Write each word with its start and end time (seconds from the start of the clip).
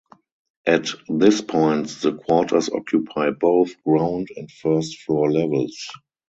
At 0.65 0.87
this 1.09 1.41
point 1.41 1.87
the 2.01 2.13
quarters 2.15 2.71
occupy 2.71 3.29
both 3.29 3.79
ground 3.83 4.29
and 4.35 4.49
first 4.49 4.97
floor 5.03 5.31
levels. 5.31 5.79